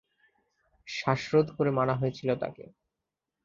[0.87, 2.65] শ্বাসরোধ করে মারা হয়েছিল তাকে।